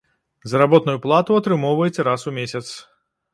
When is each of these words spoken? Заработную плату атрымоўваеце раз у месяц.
Заработную 0.53 0.95
плату 1.03 1.37
атрымоўваеце 1.41 2.07
раз 2.09 2.27
у 2.33 2.35
месяц. 2.39 2.65